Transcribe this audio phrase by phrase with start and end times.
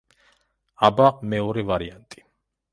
[0.89, 2.29] აბა მეორე ვარიანტი.